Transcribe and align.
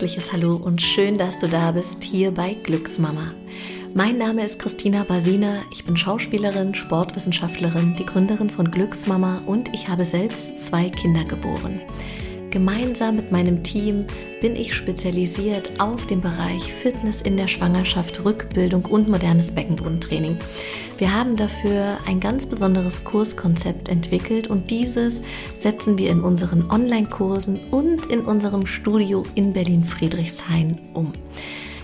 herzliches 0.00 0.32
Hallo 0.32 0.56
und 0.56 0.80
schön, 0.80 1.18
dass 1.18 1.40
du 1.40 1.46
da 1.46 1.72
bist 1.72 2.02
hier 2.02 2.30
bei 2.30 2.54
Glücksmama. 2.54 3.34
Mein 3.92 4.16
Name 4.16 4.46
ist 4.46 4.58
Christina 4.58 5.04
Basina, 5.04 5.58
ich 5.70 5.84
bin 5.84 5.94
Schauspielerin, 5.94 6.74
Sportwissenschaftlerin, 6.74 7.96
die 7.96 8.06
Gründerin 8.06 8.48
von 8.48 8.70
Glücksmama 8.70 9.42
und 9.44 9.68
ich 9.74 9.88
habe 9.88 10.06
selbst 10.06 10.58
zwei 10.64 10.88
Kinder 10.88 11.24
geboren. 11.24 11.82
Gemeinsam 12.50 13.14
mit 13.14 13.30
meinem 13.30 13.62
Team 13.62 14.06
bin 14.40 14.56
ich 14.56 14.74
spezialisiert 14.74 15.78
auf 15.78 16.06
den 16.06 16.20
Bereich 16.20 16.72
Fitness 16.72 17.22
in 17.22 17.36
der 17.36 17.46
Schwangerschaft, 17.46 18.24
Rückbildung 18.24 18.86
und 18.86 19.08
modernes 19.08 19.52
Beckenbodentraining. 19.52 20.36
Wir 20.98 21.14
haben 21.14 21.36
dafür 21.36 21.98
ein 22.06 22.18
ganz 22.18 22.46
besonderes 22.46 23.04
Kurskonzept 23.04 23.88
entwickelt 23.88 24.48
und 24.48 24.68
dieses 24.68 25.22
setzen 25.54 25.96
wir 25.96 26.10
in 26.10 26.22
unseren 26.22 26.68
Online-Kursen 26.68 27.60
und 27.70 28.06
in 28.06 28.20
unserem 28.20 28.66
Studio 28.66 29.22
in 29.36 29.52
Berlin-Friedrichshain 29.52 30.76
um. 30.92 31.12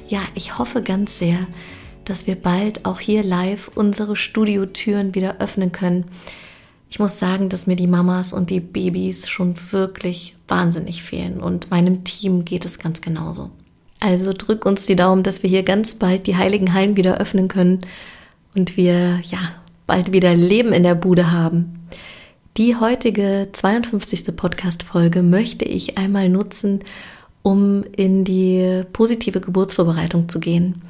Ja, 0.09 0.23
ich 0.35 0.59
hoffe 0.59 0.83
ganz 0.83 1.19
sehr, 1.19 1.47
dass 2.05 2.27
wir 2.27 2.35
bald 2.35 2.87
auch 2.87 2.99
hier 2.99 3.23
live 3.23 3.71
unsere 3.77 4.17
Studiotüren 4.17 5.15
wieder 5.15 5.37
öffnen 5.39 5.71
können 5.71 6.07
ich 6.89 6.99
muss 6.99 7.19
sagen, 7.19 7.49
dass 7.49 7.67
mir 7.67 7.77
die 7.77 7.87
Mamas 7.87 8.33
und 8.33 8.51
die 8.51 8.61
Babys 8.61 9.29
schon 9.29 9.55
wirklich 9.71 10.37
wahnsinnig 10.49 11.03
fehlen 11.03 11.41
und 11.41 11.71
meinem 11.71 12.05
Team 12.05 12.45
geht 12.45 12.65
es 12.65 12.79
ganz 12.79 13.01
genauso. 13.01 13.51
Also 13.99 14.33
drück 14.33 14.65
uns 14.67 14.87
die 14.87 14.97
Daumen, 14.97 15.23
dass 15.23 15.43
wir 15.43 15.51
hier 15.51 15.63
ganz 15.63 15.95
bald 15.95 16.27
die 16.27 16.37
heiligen 16.37 16.73
Hallen 16.73 16.97
wieder 16.97 17.19
öffnen 17.19 17.49
können 17.49 17.81
und 18.55 18.77
wir 18.77 19.21
ja 19.23 19.39
bald 19.87 20.13
wieder 20.13 20.35
Leben 20.35 20.73
in 20.73 20.83
der 20.83 20.95
Bude 20.95 21.33
haben. 21.33 21.89
Die 22.57 22.77
heutige 22.77 23.49
52. 23.53 24.35
Podcast-Folge 24.35 25.23
möchte 25.23 25.65
ich 25.65 25.99
einmal 25.99 26.29
nutzen, 26.29 26.85
um 27.43 27.83
in 27.95 28.25
die 28.25 28.83
positive 28.93 29.41
Geburtsvorbereitung 29.41 30.29
zu 30.29 30.41
gehen. 30.41 30.83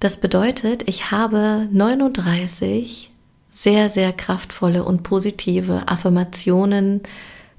Das 0.00 0.20
bedeutet, 0.20 0.82
ich 0.86 1.10
habe 1.10 1.68
39 1.70 3.11
sehr, 3.52 3.90
sehr 3.90 4.12
kraftvolle 4.12 4.82
und 4.84 5.02
positive 5.02 5.86
Affirmationen, 5.86 7.02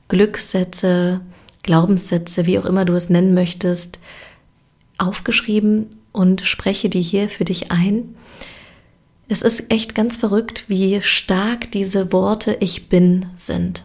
Glückssätze, 0.08 1.22
Glaubenssätze, 1.62 2.46
wie 2.46 2.60
auch 2.60 2.66
immer 2.66 2.84
du 2.84 2.94
es 2.94 3.10
nennen 3.10 3.34
möchtest, 3.34 4.00
aufgeschrieben 4.98 5.88
und 6.12 6.42
spreche 6.42 6.90
die 6.90 7.02
hier 7.02 7.30
für 7.30 7.46
dich 7.46 7.72
ein. 7.72 8.16
Es 9.30 9.42
ist 9.42 9.72
echt 9.72 9.96
ganz 9.96 10.18
verrückt, 10.18 10.66
wie 10.68 11.02
stark 11.02 11.72
diese 11.72 12.12
Worte 12.12 12.58
Ich 12.60 12.90
bin 12.90 13.28
sind. 13.36 13.84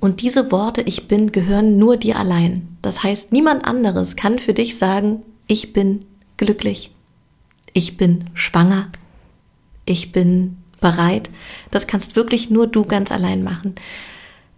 Und 0.00 0.22
diese 0.22 0.50
Worte 0.50 0.82
Ich 0.82 1.08
bin 1.08 1.32
gehören 1.32 1.78
nur 1.78 1.96
dir 1.96 2.18
allein. 2.18 2.76
Das 2.82 3.02
heißt, 3.02 3.32
niemand 3.32 3.64
anderes 3.64 4.16
kann 4.16 4.38
für 4.38 4.54
dich 4.54 4.78
sagen, 4.78 5.22
ich 5.46 5.72
bin 5.72 6.04
glücklich, 6.36 6.90
ich 7.72 7.96
bin 7.96 8.30
schwanger, 8.34 8.90
ich 9.84 10.12
bin 10.12 10.56
bereit. 10.80 11.30
Das 11.70 11.86
kannst 11.86 12.16
wirklich 12.16 12.50
nur 12.50 12.66
du 12.66 12.84
ganz 12.84 13.12
allein 13.12 13.42
machen. 13.42 13.74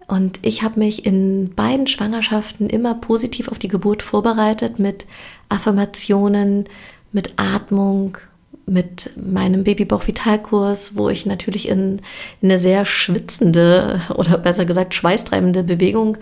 Und 0.07 0.41
ich 0.43 0.63
habe 0.63 0.79
mich 0.79 1.07
in 1.07 1.55
beiden 1.55 1.87
Schwangerschaften 1.87 2.69
immer 2.69 2.95
positiv 2.95 3.49
auf 3.49 3.59
die 3.59 3.69
Geburt 3.69 4.03
vorbereitet 4.03 4.79
mit 4.79 5.07
Affirmationen, 5.49 6.65
mit 7.13 7.35
Atmung, 7.37 8.19
mit 8.67 9.11
meinem 9.17 9.65
Babybauch-Vitalkurs, 9.65 10.97
wo 10.97 11.09
ich 11.09 11.27
natürlich 11.27 11.69
in, 11.69 12.01
in 12.41 12.51
eine 12.51 12.59
sehr 12.59 12.85
schwitzende 12.85 14.03
oder 14.15 14.39
besser 14.39 14.65
gesagt 14.65 14.95
schweißtreibende 14.95 15.63
Bewegung 15.63 16.19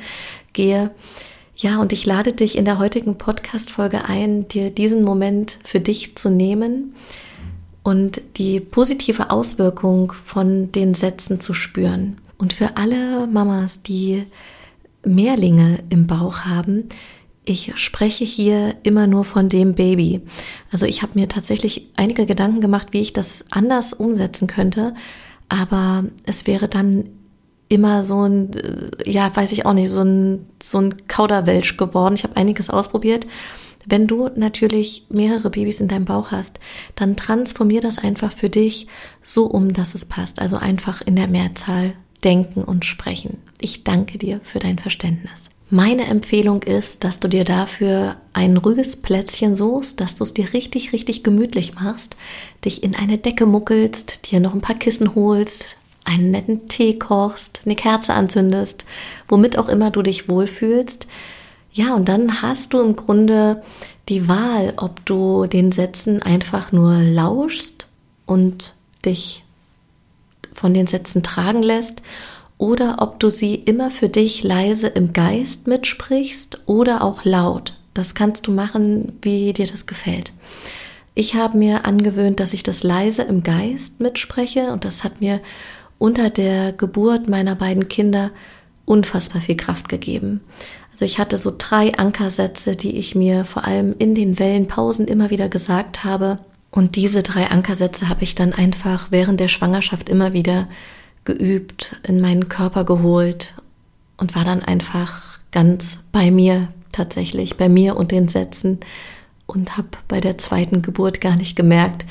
gehe. 0.53 0.91
Ja, 1.57 1.79
und 1.79 1.93
ich 1.93 2.07
lade 2.07 2.33
dich 2.33 2.57
in 2.57 2.65
der 2.65 2.79
heutigen 2.79 3.19
Podcast-Folge 3.19 4.05
ein, 4.07 4.49
dir 4.49 4.71
diesen 4.71 5.05
Moment 5.05 5.59
für 5.63 5.81
dich 5.81 6.17
zu 6.17 6.31
nehmen 6.31 6.95
und 7.83 8.23
die 8.37 8.61
positive 8.61 9.31
Auswirkung 9.31 10.13
von 10.13 10.71
den 10.73 10.95
Sätzen 10.95 11.41
zu 11.41 11.55
spüren. 11.55 12.19
Und 12.39 12.53
für 12.53 12.77
alle 12.77 13.27
Mamas, 13.27 13.83
die 13.83 14.27
Mehrlinge 15.05 15.83
im 15.89 16.07
Bauch 16.07 16.41
haben, 16.41 16.89
ich 17.45 17.73
spreche 17.77 18.25
hier 18.25 18.77
immer 18.83 19.07
nur 19.07 19.25
von 19.25 19.49
dem 19.49 19.75
Baby. 19.75 20.21
Also 20.71 20.87
ich 20.87 21.03
habe 21.03 21.19
mir 21.19 21.29
tatsächlich 21.29 21.89
einige 21.97 22.27
Gedanken 22.27 22.61
gemacht, 22.61 22.89
wie 22.93 23.01
ich 23.01 23.13
das 23.13 23.47
anders 23.51 23.93
umsetzen 23.93 24.47
könnte, 24.47 24.95
aber 25.49 26.05
es 26.27 26.47
wäre 26.47 26.69
dann 26.69 27.09
immer 27.69 28.03
so 28.03 28.23
ein, 28.23 28.53
äh, 28.53 29.11
ja, 29.11 29.35
weiß 29.35 29.53
ich 29.53 29.65
auch 29.65 29.73
nicht, 29.73 29.91
so 29.91 30.03
ein, 30.03 30.47
so 30.63 30.79
ein 30.79 31.07
Kauderwelsch 31.07 31.77
geworden. 31.77 32.15
Ich 32.15 32.25
habe 32.25 32.37
einiges 32.37 32.69
ausprobiert 32.69 33.27
wenn 33.91 34.07
du 34.07 34.31
natürlich 34.35 35.05
mehrere 35.09 35.51
Babys 35.51 35.81
in 35.81 35.89
deinem 35.89 36.05
Bauch 36.05 36.31
hast, 36.31 36.59
dann 36.95 37.17
transformier 37.17 37.81
das 37.81 37.99
einfach 37.99 38.33
für 38.33 38.49
dich 38.49 38.87
so 39.23 39.47
um, 39.47 39.73
dass 39.73 39.95
es 39.95 40.05
passt. 40.05 40.41
Also 40.41 40.57
einfach 40.57 41.03
in 41.03 41.17
der 41.17 41.29
Mehrzahl 41.29 41.95
denken 42.25 42.63
und 42.63 42.85
sprechen. 42.85 43.39
Ich 43.61 43.85
danke 43.85 44.19
dir 44.19 44.41
für 44.43 44.59
dein 44.59 44.79
Verständnis. 44.79 45.51
Meine 45.73 46.07
Empfehlung 46.07 46.65
ist, 46.65 47.05
dass 47.05 47.21
du 47.21 47.29
dir 47.29 47.45
dafür 47.45 48.17
ein 48.33 48.57
ruhiges 48.57 48.97
Plätzchen 48.97 49.55
suchst, 49.55 50.01
dass 50.01 50.17
du 50.17 50.25
es 50.25 50.35
dir 50.35 50.53
richtig, 50.53 50.93
richtig 50.93 51.23
gemütlich 51.23 51.77
machst, 51.77 52.17
dich 52.65 52.83
in 52.83 52.97
eine 52.97 53.19
Decke 53.19 53.47
muckelst, 53.47 54.31
dir 54.31 54.41
noch 54.41 54.53
ein 54.53 54.63
paar 54.63 54.75
Kissen 54.75 55.15
holst, 55.15 55.77
einen 56.05 56.33
netten 56.33 56.67
Tee 56.67 56.99
kochst, 56.99 57.63
eine 57.65 57.77
Kerze 57.77 58.15
anzündest, 58.15 58.85
womit 59.29 59.59
auch 59.59 59.69
immer 59.69 59.93
du 59.93 60.03
dich 60.03 60.29
wohlfühlst. 60.29 61.07
Ja, 61.73 61.95
und 61.95 62.09
dann 62.09 62.43
hast 62.43 62.73
du 62.73 62.81
im 62.81 62.97
Grunde 62.97 63.63
die 64.09 64.29
Wahl, 64.29 64.75
ob 64.77 65.05
du 65.07 65.47
den 65.47 65.71
Sätzen 65.71 66.21
einfach 66.21 66.73
nur 66.73 66.99
lauschst 66.99 67.87
und 68.27 68.75
dich 69.05 69.45
von 70.53 70.75
den 70.75 70.87
Sätzen 70.87 71.23
tragen 71.23 71.63
lässt 71.63 72.03
oder 72.59 72.97
ob 73.01 73.21
du 73.21 73.31
sie 73.31 73.55
immer 73.55 73.91
für 73.91 74.09
dich 74.09 74.43
leise 74.43 74.89
im 74.89 75.13
Geist 75.13 75.67
mitsprichst 75.67 76.61
oder 76.67 77.03
auch 77.03 77.25
laut. 77.25 77.75
Das 77.95 78.15
kannst 78.15 78.47
du 78.47 78.53
machen, 78.53 79.19
wie 79.23 79.53
dir 79.53 79.67
das 79.67 79.87
gefällt. 79.87 80.33
Ich 81.15 81.35
habe 81.35 81.57
mir 81.57 81.85
angewöhnt, 81.85 82.41
dass 82.41 82.53
ich 82.53 82.63
das 82.63 82.83
leise 82.83 83.23
im 83.23 83.43
Geist 83.43 84.01
mitspreche 84.01 84.73
und 84.73 84.85
das 84.85 85.05
hat 85.05 85.21
mir 85.21 85.41
unter 85.99 86.31
der 86.31 86.73
Geburt 86.73 87.29
meiner 87.29 87.55
beiden 87.55 87.89
Kinder 87.89 88.31
unfassbar 88.87 89.41
viel 89.41 89.57
Kraft 89.57 89.89
gegeben. 89.89 90.41
Also 90.91 91.05
ich 91.05 91.19
hatte 91.19 91.39
so 91.39 91.53
drei 91.57 91.95
Ankersätze, 91.95 92.73
die 92.73 92.97
ich 92.97 93.15
mir 93.15 93.45
vor 93.45 93.65
allem 93.65 93.95
in 93.99 94.15
den 94.15 94.39
Wellenpausen 94.39 95.07
immer 95.07 95.31
wieder 95.31 95.49
gesagt 95.49 96.05
habe. 96.05 96.39
Und 96.71 96.97
diese 96.97 97.23
drei 97.23 97.47
Ankersätze 97.47 98.09
habe 98.09 98.23
ich 98.23 98.35
dann 98.35 98.53
einfach 98.53 99.09
während 99.11 99.41
der 99.41 99.49
Schwangerschaft 99.49 100.09
immer 100.09 100.33
wieder 100.33 100.69
geübt, 101.25 102.01
in 102.07 102.21
meinen 102.21 102.49
Körper 102.49 102.85
geholt 102.85 103.55
und 104.17 104.35
war 104.35 104.45
dann 104.45 104.63
einfach 104.63 105.39
ganz 105.51 106.05
bei 106.13 106.31
mir 106.31 106.69
tatsächlich, 106.93 107.57
bei 107.57 107.69
mir 107.69 107.97
und 107.97 108.13
den 108.13 108.29
Sätzen 108.29 108.81
und 109.47 109.77
habe 109.77 109.89
bei 110.09 110.21
der 110.21 110.39
zweiten 110.39 110.83
Geburt 110.83 111.21
gar 111.21 111.37
nicht 111.37 111.57
gemerkt, 111.57 112.05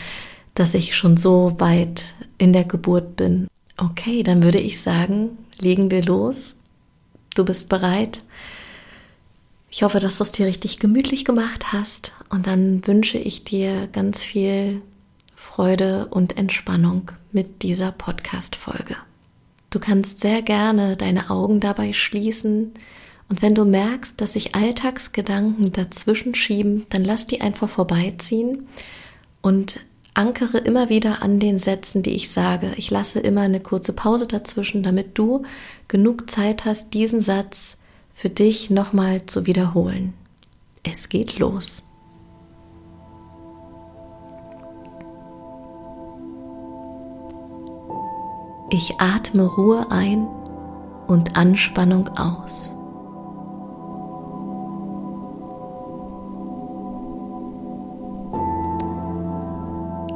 dass 0.56 0.74
ich 0.74 0.96
schon 0.96 1.18
so 1.18 1.56
weit 1.60 2.06
in 2.38 2.54
der 2.54 2.66
Geburt 2.66 3.16
bin. 3.16 3.48
Okay, 3.78 4.24
dann 4.24 4.44
würde 4.44 4.60
ich 4.60 4.82
sagen, 4.82 5.38
legen 5.60 5.90
wir 5.92 6.04
los. 6.04 6.56
Du 7.36 7.46
bist 7.46 7.70
bereit. 7.70 8.20
Ich 9.72 9.84
hoffe, 9.84 10.00
dass 10.00 10.18
du 10.18 10.24
es 10.24 10.32
dir 10.32 10.48
richtig 10.48 10.80
gemütlich 10.80 11.26
gemacht 11.26 11.72
hast 11.72 12.14
und 12.30 12.48
dann 12.48 12.86
wünsche 12.88 13.20
ich 13.20 13.44
dir 13.44 13.88
ganz 13.88 14.24
viel 14.24 14.82
Freude 15.36 16.08
und 16.08 16.38
Entspannung 16.38 17.12
mit 17.32 17.62
dieser 17.62 17.92
Podcast-Folge. 17.92 18.96
Du 19.70 19.80
kannst 19.80 20.22
sehr 20.22 20.42
gerne 20.42 20.98
deine 20.98 21.30
Augen 21.30 21.60
dabei 21.60 21.94
schließen 21.94 22.74
und 23.30 23.44
wenn 23.44 23.54
du 23.54 23.64
merkst, 23.64 24.20
dass 24.20 24.34
sich 24.34 24.56
Alltagsgedanken 24.56 25.72
dazwischen 25.72 26.34
schieben, 26.34 26.88
dann 26.90 27.04
lass 27.04 27.28
die 27.28 27.42
einfach 27.42 27.70
vorbeiziehen 27.70 28.68
und 29.42 29.82
ankere 30.16 30.58
immer 30.58 30.90
wieder 30.90 31.22
an 31.22 31.40
den 31.40 31.60
Sätzen, 31.60 32.02
die 32.02 32.16
ich 32.16 32.32
sage. 32.32 32.74
Ich 32.78 32.90
lasse 32.90 33.20
immer 33.20 33.42
eine 33.42 33.60
kurze 33.60 33.94
Pause 33.94 34.26
dazwischen, 34.26 34.82
damit 34.82 35.18
du 35.20 35.44
genug 35.88 36.28
Zeit 36.28 36.66
hast, 36.66 36.96
diesen 36.96 37.22
Satz 37.22 37.78
für 38.20 38.30
dich 38.30 38.70
nochmal 38.70 39.26
zu 39.28 39.46
wiederholen. 39.46 40.14
Es 40.84 41.08
geht 41.08 41.40
los. 41.40 41.84
Ich 48.72 49.00
atme 49.00 49.44
Ruhe 49.44 49.90
ein 49.90 50.28
und 51.08 51.38
Anspannung 51.38 52.10
aus. 52.18 52.74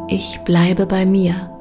Ich 0.10 0.42
bleibe 0.44 0.86
bei 0.88 1.06
mir. 1.06 1.53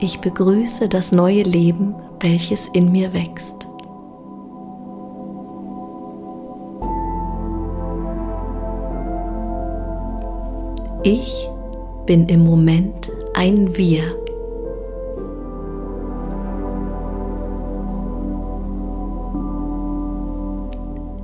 Ich 0.00 0.20
begrüße 0.20 0.88
das 0.88 1.10
neue 1.12 1.42
Leben 1.42 1.94
welches 2.20 2.68
in 2.68 2.90
mir 2.92 3.12
wächst. 3.12 3.66
Ich 11.02 11.48
bin 12.06 12.28
im 12.28 12.44
Moment 12.44 13.10
ein 13.34 13.76
Wir. 13.76 14.02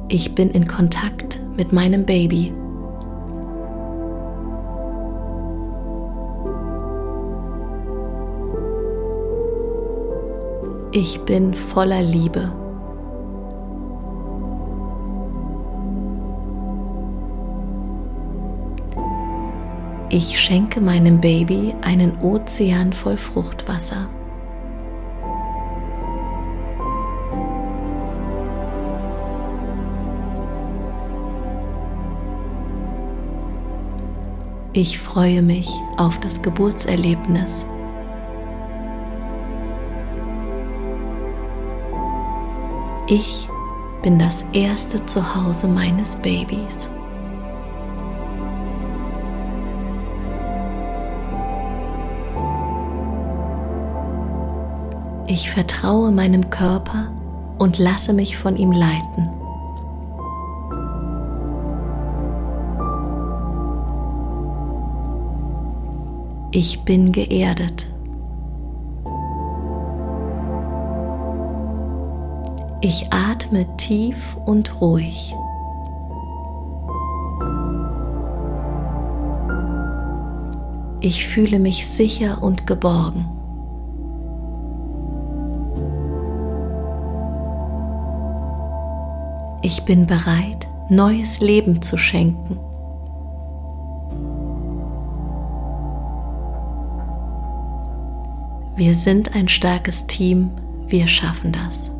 Ich 0.08 0.34
bin 0.34 0.50
in 0.50 0.66
Kontakt 0.66 1.40
mit 1.56 1.72
meinem 1.72 2.06
Baby. 2.06 2.52
Ich 10.96 11.20
bin 11.22 11.54
voller 11.54 12.02
Liebe. 12.02 12.52
Ich 20.08 20.38
schenke 20.38 20.80
meinem 20.80 21.20
Baby 21.20 21.74
einen 21.82 22.16
Ozean 22.20 22.92
voll 22.92 23.16
Fruchtwasser. 23.16 24.08
Ich 34.72 35.00
freue 35.00 35.42
mich 35.42 35.68
auf 35.96 36.20
das 36.20 36.40
Geburtserlebnis. 36.40 37.66
Ich 43.06 43.48
bin 44.02 44.18
das 44.18 44.46
erste 44.54 45.04
Zuhause 45.04 45.68
meines 45.68 46.16
Babys. 46.16 46.88
Ich 55.26 55.50
vertraue 55.50 56.12
meinem 56.12 56.48
Körper 56.48 57.12
und 57.58 57.78
lasse 57.78 58.14
mich 58.14 58.38
von 58.38 58.56
ihm 58.56 58.72
leiten. 58.72 59.28
Ich 66.52 66.84
bin 66.84 67.12
geerdet. 67.12 67.86
Ich 72.86 73.10
atme 73.10 73.66
tief 73.78 74.36
und 74.44 74.82
ruhig. 74.82 75.34
Ich 81.00 81.26
fühle 81.26 81.60
mich 81.60 81.86
sicher 81.86 82.42
und 82.42 82.66
geborgen. 82.66 83.24
Ich 89.62 89.86
bin 89.86 90.04
bereit, 90.04 90.68
neues 90.90 91.40
Leben 91.40 91.80
zu 91.80 91.96
schenken. 91.96 92.58
Wir 98.76 98.94
sind 98.94 99.34
ein 99.34 99.48
starkes 99.48 100.06
Team, 100.06 100.50
wir 100.86 101.06
schaffen 101.06 101.50
das. 101.50 101.93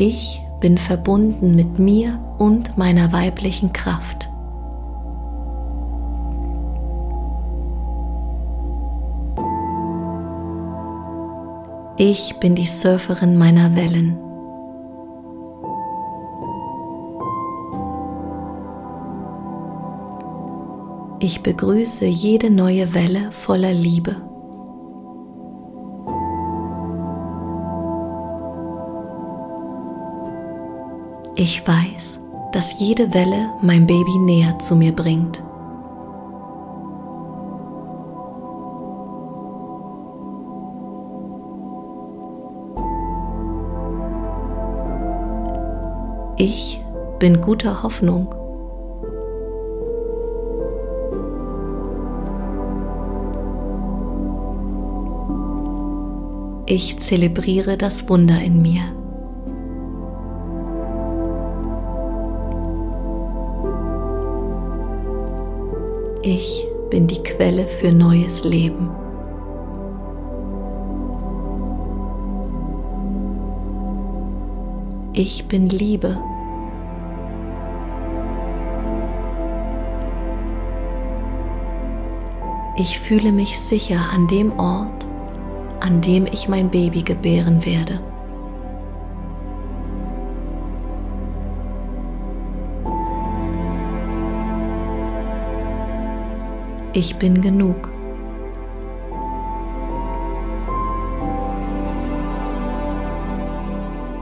Ich 0.00 0.40
bin 0.60 0.78
verbunden 0.78 1.56
mit 1.56 1.80
mir 1.80 2.20
und 2.38 2.78
meiner 2.78 3.10
weiblichen 3.10 3.72
Kraft. 3.72 4.30
Ich 11.96 12.36
bin 12.36 12.54
die 12.54 12.64
Surferin 12.64 13.36
meiner 13.36 13.74
Wellen. 13.74 14.16
Ich 21.18 21.42
begrüße 21.42 22.04
jede 22.04 22.50
neue 22.50 22.94
Welle 22.94 23.32
voller 23.32 23.72
Liebe. 23.72 24.27
Ich 31.40 31.64
weiß, 31.64 32.18
dass 32.50 32.80
jede 32.80 33.14
Welle 33.14 33.50
mein 33.62 33.86
Baby 33.86 34.18
näher 34.18 34.58
zu 34.58 34.74
mir 34.74 34.90
bringt. 34.90 35.40
Ich 46.36 46.80
bin 47.20 47.40
guter 47.40 47.84
Hoffnung. 47.84 48.34
Ich 56.66 56.98
zelebriere 56.98 57.76
das 57.76 58.08
Wunder 58.08 58.40
in 58.40 58.60
mir. 58.60 58.97
Ich 66.30 66.66
bin 66.90 67.06
die 67.06 67.22
Quelle 67.22 67.66
für 67.66 67.90
neues 67.90 68.44
Leben. 68.44 68.90
Ich 75.14 75.48
bin 75.48 75.70
Liebe. 75.70 76.18
Ich 82.76 83.00
fühle 83.00 83.32
mich 83.32 83.58
sicher 83.58 84.10
an 84.12 84.26
dem 84.26 84.52
Ort, 84.58 85.06
an 85.80 86.02
dem 86.02 86.26
ich 86.26 86.46
mein 86.46 86.68
Baby 86.68 87.04
gebären 87.04 87.64
werde. 87.64 88.00
Ich 96.98 97.14
bin 97.14 97.40
genug. 97.40 97.92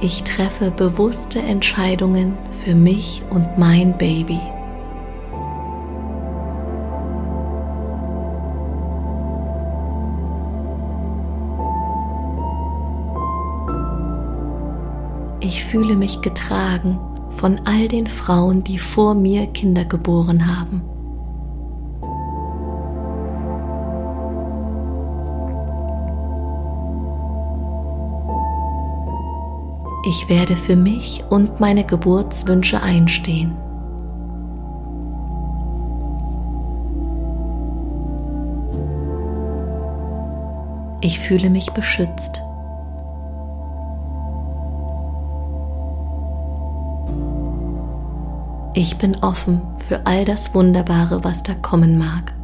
Ich 0.03 0.23
treffe 0.25 0.71
bewusste 0.71 1.39
Entscheidungen 1.39 2.37
für 2.63 2.75
mich 2.75 3.23
und 3.31 3.57
mein 3.57 3.97
Baby. 3.97 4.39
Ich 15.41 15.65
fühle 15.65 15.97
mich 15.97 16.21
getragen 16.21 16.99
von 17.31 17.59
all 17.65 17.89
den 17.89 18.07
Frauen, 18.07 18.63
die 18.65 18.79
vor 18.79 19.15
mir 19.15 19.47
Kinder 19.47 19.87
geboren 19.87 20.47
haben. 20.47 20.96
Ich 30.09 30.29
werde 30.29 30.55
für 30.55 30.77
mich 30.77 31.25
und 31.31 31.59
meine 31.59 31.83
Geburtswünsche 31.83 32.81
einstehen. 32.81 33.57
Ich 41.01 41.19
fühle 41.19 41.51
mich 41.51 41.73
beschützt. 41.73 42.41
Ich 48.75 48.99
bin 48.99 49.17
offen 49.23 49.61
für 49.89 50.07
all 50.07 50.25
das 50.25 50.55
Wunderbare, 50.55 51.25
was 51.25 51.43
da 51.43 51.55
kommen 51.55 51.99
mag. 51.99 52.36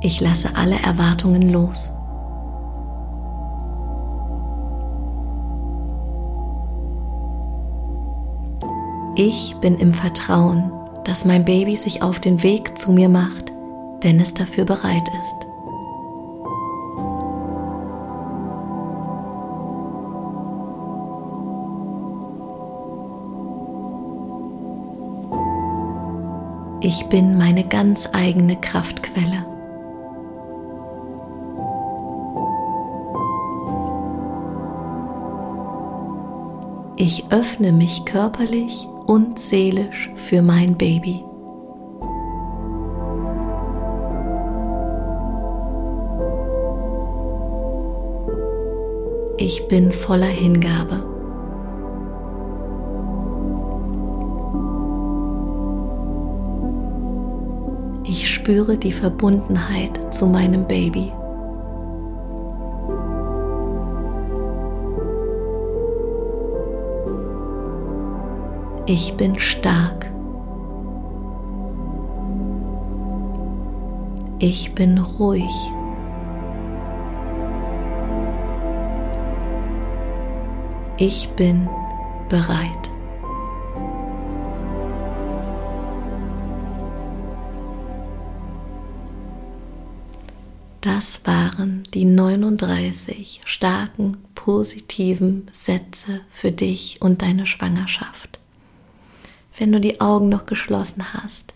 Ich 0.00 0.20
lasse 0.20 0.54
alle 0.54 0.76
Erwartungen 0.80 1.42
los. 1.42 1.92
Ich 9.16 9.56
bin 9.56 9.76
im 9.78 9.90
Vertrauen, 9.90 10.70
dass 11.02 11.24
mein 11.24 11.44
Baby 11.44 11.74
sich 11.74 12.02
auf 12.02 12.20
den 12.20 12.44
Weg 12.44 12.78
zu 12.78 12.92
mir 12.92 13.08
macht, 13.08 13.50
wenn 14.02 14.20
es 14.20 14.34
dafür 14.34 14.64
bereit 14.64 15.08
ist. 15.20 15.48
Ich 26.80 27.06
bin 27.06 27.36
meine 27.36 27.64
ganz 27.64 28.08
eigene 28.12 28.54
Kraftquelle. 28.54 29.57
Ich 37.00 37.30
öffne 37.30 37.70
mich 37.70 38.04
körperlich 38.06 38.88
und 39.06 39.38
seelisch 39.38 40.10
für 40.16 40.42
mein 40.42 40.76
Baby. 40.76 41.22
Ich 49.36 49.68
bin 49.68 49.92
voller 49.92 50.26
Hingabe. 50.26 51.04
Ich 58.02 58.28
spüre 58.28 58.76
die 58.76 58.90
Verbundenheit 58.90 60.12
zu 60.12 60.26
meinem 60.26 60.66
Baby. 60.66 61.12
Ich 68.90 69.12
bin 69.18 69.38
stark. 69.38 70.10
Ich 74.38 74.74
bin 74.74 74.96
ruhig. 74.96 75.44
Ich 80.96 81.28
bin 81.36 81.68
bereit. 82.30 82.90
Das 90.80 91.26
waren 91.26 91.82
die 91.92 92.06
39 92.06 93.42
starken, 93.44 94.16
positiven 94.34 95.50
Sätze 95.52 96.22
für 96.30 96.52
dich 96.52 97.02
und 97.02 97.20
deine 97.20 97.44
Schwangerschaft 97.44 98.37
wenn 99.58 99.72
du 99.72 99.80
die 99.80 100.00
Augen 100.00 100.28
noch 100.28 100.44
geschlossen 100.44 101.12
hast 101.12 101.54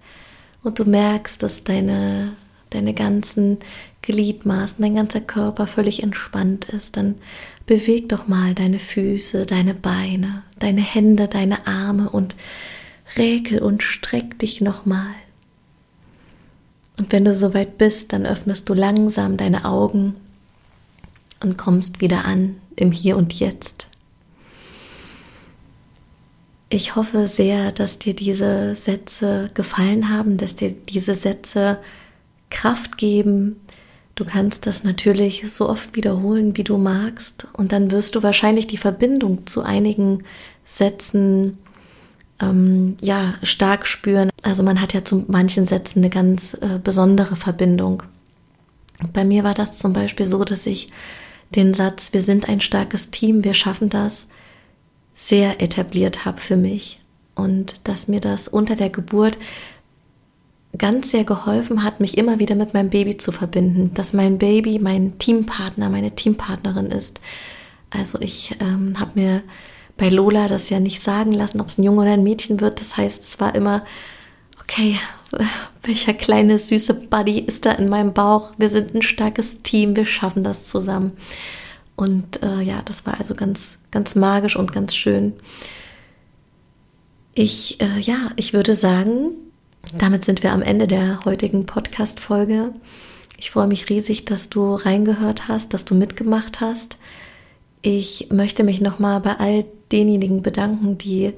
und 0.62 0.78
du 0.78 0.84
merkst, 0.84 1.42
dass 1.42 1.62
deine, 1.62 2.32
deine 2.70 2.94
ganzen 2.94 3.58
Gliedmaßen, 4.02 4.82
dein 4.82 4.96
ganzer 4.96 5.20
Körper 5.20 5.66
völlig 5.66 6.02
entspannt 6.02 6.66
ist, 6.66 6.96
dann 6.96 7.16
beweg 7.66 8.08
doch 8.08 8.26
mal 8.26 8.54
deine 8.54 8.78
Füße, 8.78 9.46
deine 9.46 9.74
Beine, 9.74 10.42
deine 10.58 10.82
Hände, 10.82 11.28
deine 11.28 11.66
Arme 11.66 12.10
und 12.10 12.36
räkel 13.16 13.60
und 13.60 13.82
streck 13.82 14.38
dich 14.38 14.60
nochmal. 14.60 15.14
Und 16.98 17.12
wenn 17.12 17.24
du 17.24 17.34
soweit 17.34 17.78
bist, 17.78 18.12
dann 18.12 18.26
öffnest 18.26 18.68
du 18.68 18.74
langsam 18.74 19.36
deine 19.36 19.64
Augen 19.64 20.14
und 21.42 21.58
kommst 21.58 22.00
wieder 22.00 22.24
an 22.24 22.56
im 22.76 22.92
Hier 22.92 23.16
und 23.16 23.32
Jetzt. 23.38 23.88
Ich 26.74 26.96
hoffe 26.96 27.28
sehr, 27.28 27.70
dass 27.70 27.98
dir 27.98 28.14
diese 28.14 28.74
Sätze 28.74 29.50
gefallen 29.52 30.08
haben, 30.08 30.38
dass 30.38 30.56
dir 30.56 30.72
diese 30.72 31.14
Sätze 31.14 31.76
Kraft 32.48 32.96
geben. 32.96 33.60
Du 34.14 34.24
kannst 34.24 34.64
das 34.64 34.82
natürlich 34.82 35.44
so 35.52 35.68
oft 35.68 35.94
wiederholen, 35.94 36.56
wie 36.56 36.64
du 36.64 36.78
magst. 36.78 37.46
Und 37.52 37.72
dann 37.72 37.90
wirst 37.90 38.14
du 38.14 38.22
wahrscheinlich 38.22 38.68
die 38.68 38.78
Verbindung 38.78 39.46
zu 39.46 39.60
einigen 39.60 40.24
Sätzen 40.64 41.58
ähm, 42.40 42.96
ja, 43.02 43.34
stark 43.42 43.86
spüren. 43.86 44.30
Also 44.42 44.62
man 44.62 44.80
hat 44.80 44.94
ja 44.94 45.04
zu 45.04 45.26
manchen 45.28 45.66
Sätzen 45.66 45.98
eine 45.98 46.08
ganz 46.08 46.54
äh, 46.54 46.78
besondere 46.82 47.36
Verbindung. 47.36 48.02
Bei 49.12 49.26
mir 49.26 49.44
war 49.44 49.52
das 49.52 49.76
zum 49.78 49.92
Beispiel 49.92 50.24
so, 50.24 50.42
dass 50.42 50.64
ich 50.64 50.88
den 51.54 51.74
Satz, 51.74 52.14
wir 52.14 52.22
sind 52.22 52.48
ein 52.48 52.60
starkes 52.60 53.10
Team, 53.10 53.44
wir 53.44 53.52
schaffen 53.52 53.90
das, 53.90 54.28
sehr 55.14 55.60
etabliert 55.60 56.24
habe 56.24 56.40
für 56.40 56.56
mich 56.56 57.00
und 57.34 57.86
dass 57.88 58.08
mir 58.08 58.20
das 58.20 58.48
unter 58.48 58.76
der 58.76 58.90
Geburt 58.90 59.38
ganz 60.78 61.10
sehr 61.10 61.24
geholfen 61.24 61.84
hat, 61.84 62.00
mich 62.00 62.16
immer 62.16 62.38
wieder 62.38 62.54
mit 62.54 62.72
meinem 62.72 62.90
Baby 62.90 63.18
zu 63.18 63.30
verbinden, 63.30 63.92
dass 63.94 64.12
mein 64.12 64.38
Baby 64.38 64.78
mein 64.78 65.18
Teampartner, 65.18 65.90
meine 65.90 66.12
Teampartnerin 66.12 66.86
ist. 66.86 67.20
Also 67.90 68.18
ich 68.20 68.56
ähm, 68.60 68.98
habe 68.98 69.20
mir 69.20 69.42
bei 69.98 70.08
Lola 70.08 70.48
das 70.48 70.70
ja 70.70 70.80
nicht 70.80 71.02
sagen 71.02 71.32
lassen, 71.32 71.60
ob 71.60 71.68
es 71.68 71.78
ein 71.78 71.82
Junge 71.82 72.02
oder 72.02 72.12
ein 72.12 72.22
Mädchen 72.22 72.60
wird. 72.60 72.80
Das 72.80 72.96
heißt, 72.96 73.22
es 73.22 73.38
war 73.38 73.54
immer, 73.54 73.84
okay, 74.62 74.98
welcher 75.82 76.14
kleine 76.14 76.56
süße 76.56 76.94
Buddy 76.94 77.40
ist 77.40 77.66
da 77.66 77.72
in 77.72 77.88
meinem 77.88 78.14
Bauch? 78.14 78.52
Wir 78.56 78.70
sind 78.70 78.94
ein 78.94 79.02
starkes 79.02 79.62
Team, 79.62 79.94
wir 79.94 80.06
schaffen 80.06 80.42
das 80.42 80.66
zusammen. 80.66 81.12
Und 81.96 82.42
äh, 82.42 82.60
ja, 82.60 82.82
das 82.84 83.06
war 83.06 83.18
also 83.18 83.34
ganz, 83.34 83.78
ganz 83.90 84.14
magisch 84.14 84.56
und 84.56 84.72
ganz 84.72 84.94
schön. 84.94 85.34
Ich, 87.34 87.80
äh, 87.80 87.98
ja, 88.00 88.30
ich 88.36 88.52
würde 88.52 88.74
sagen, 88.74 89.30
damit 89.96 90.24
sind 90.24 90.42
wir 90.42 90.52
am 90.52 90.62
Ende 90.62 90.86
der 90.86 91.24
heutigen 91.24 91.66
Podcast-Folge. 91.66 92.72
Ich 93.38 93.50
freue 93.50 93.66
mich 93.66 93.88
riesig, 93.90 94.24
dass 94.24 94.50
du 94.50 94.74
reingehört 94.74 95.48
hast, 95.48 95.74
dass 95.74 95.84
du 95.84 95.94
mitgemacht 95.94 96.60
hast. 96.60 96.98
Ich 97.82 98.28
möchte 98.30 98.62
mich 98.64 98.80
nochmal 98.80 99.20
bei 99.20 99.36
all 99.38 99.64
denjenigen 99.90 100.42
bedanken, 100.42 100.96
die 100.96 101.32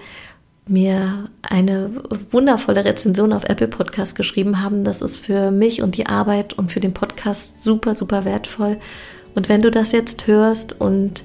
mir 0.67 1.31
eine 1.43 1.91
wundervolle 2.31 2.85
Rezension 2.85 3.33
auf 3.33 3.45
Apple 3.45 3.69
Podcast 3.69 4.17
geschrieben 4.17 4.63
haben. 4.63 4.85
Das 4.85 5.03
ist 5.03 5.17
für 5.17 5.51
mich 5.51 5.83
und 5.83 5.97
die 5.97 6.07
Arbeit 6.07 6.55
und 6.55 6.73
für 6.73 6.81
den 6.81 6.95
Podcast 6.95 7.63
super, 7.63 7.95
super 7.95 8.25
wertvoll. 8.25 8.79
Und 9.35 9.49
wenn 9.49 9.63
du 9.63 9.71
das 9.71 9.93
jetzt 9.93 10.27
hörst 10.27 10.81
und 10.81 11.25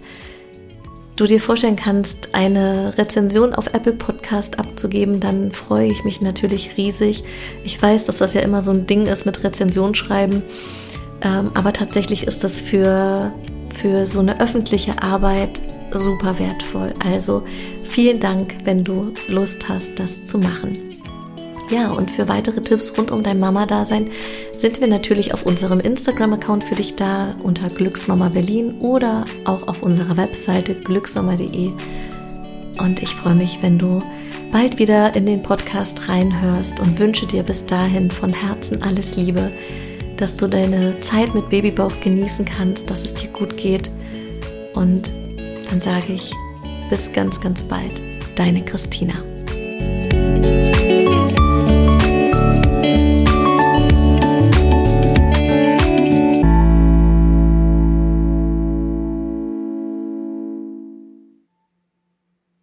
du 1.16 1.26
dir 1.26 1.40
vorstellen 1.40 1.76
kannst, 1.76 2.34
eine 2.34 2.98
Rezension 2.98 3.54
auf 3.54 3.74
Apple 3.74 3.94
Podcast 3.94 4.58
abzugeben, 4.58 5.20
dann 5.20 5.52
freue 5.52 5.92
ich 5.92 6.04
mich 6.04 6.22
natürlich 6.22 6.78
riesig. 6.78 7.24
Ich 7.64 7.82
weiß, 7.82 8.06
dass 8.06 8.20
das 8.20 8.34
ja 8.34 8.42
immer 8.42 8.62
so 8.62 8.72
ein 8.72 8.88
Ding 8.88 9.06
ist 9.06 9.26
mit 9.26 9.44
Rezensionsschreiben, 9.44 10.44
ähm, 11.22 11.52
aber 11.54 11.74
tatsächlich 11.74 12.26
ist 12.26 12.44
das 12.44 12.58
für, 12.58 13.34
für 13.74 14.06
so 14.06 14.20
eine 14.20 14.40
öffentliche 14.40 15.02
Arbeit 15.02 15.60
super 15.94 16.40
wertvoll. 16.40 16.94
Also 17.06 17.44
vielen 17.84 18.20
Dank, 18.20 18.56
wenn 18.64 18.84
du 18.84 19.14
Lust 19.28 19.68
hast, 19.68 20.00
das 20.00 20.26
zu 20.26 20.38
machen. 20.38 20.99
Ja, 21.70 21.92
und 21.92 22.10
für 22.10 22.28
weitere 22.28 22.62
Tipps 22.62 22.98
rund 22.98 23.12
um 23.12 23.22
dein 23.22 23.40
Mama-Dasein 23.40 24.10
sind 24.52 24.82
wir 24.82 24.88
natürlich 24.88 25.34
auf 25.34 25.46
unserem 25.46 25.80
Instagram-Account 25.80 26.64
für 26.64 26.76
dich 26.76 26.96
da 26.96 27.36
unter 27.44 27.70
Glücksmama 27.70 28.30
Berlin 28.30 28.80
oder 28.80 29.24
auch 29.46 29.68
auf 29.68 29.84
unserer 29.84 30.18
Webseite 30.18 30.74
glücksmama.de. 30.74 31.72
Und 32.80 33.04
ich 33.04 33.10
freue 33.10 33.36
mich, 33.36 33.60
wenn 33.62 33.78
du 33.78 34.00
bald 34.52 34.80
wieder 34.80 35.16
in 35.16 35.28
den 35.28 35.44
Podcast 35.44 36.10
reinhörst 36.10 36.80
und 36.80 36.98
wünsche 36.98 37.28
dir 37.28 37.44
bis 37.44 37.66
dahin 37.66 38.10
von 38.10 38.34
Herzen 38.34 38.82
alles 38.82 39.16
Liebe, 39.16 39.52
dass 40.18 40.36
du 40.38 40.48
deine 40.48 41.00
Zeit 41.02 41.36
mit 41.36 41.50
Babybauch 41.50 42.00
genießen 42.02 42.46
kannst, 42.46 42.90
dass 42.90 43.04
es 43.04 43.14
dir 43.14 43.30
gut 43.30 43.58
geht. 43.58 43.92
Und 44.74 45.12
dann 45.70 45.80
sage 45.80 46.14
ich 46.14 46.34
bis 46.90 47.12
ganz, 47.12 47.40
ganz 47.40 47.62
bald, 47.62 48.02
deine 48.36 48.64
Christina. 48.64 49.29